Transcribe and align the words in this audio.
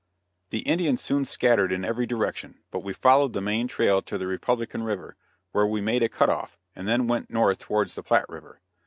The 0.49 0.61
Indians 0.61 0.99
soon 0.99 1.25
scattered 1.25 1.71
in 1.71 1.85
every 1.85 2.07
direction, 2.07 2.57
but 2.71 2.79
we 2.79 2.91
followed 2.91 3.33
the 3.33 3.39
main 3.41 3.67
trail 3.67 4.01
to 4.01 4.17
the 4.17 4.25
Republican 4.25 4.81
river, 4.81 5.15
where 5.51 5.67
we 5.67 5.79
made 5.79 6.01
a 6.01 6.09
cut 6.09 6.31
off, 6.31 6.57
and 6.75 6.87
then 6.87 7.05
went 7.05 7.29
north 7.29 7.59
towards 7.59 7.93
the 7.93 8.01
Platte 8.01 8.25
river. 8.27 8.61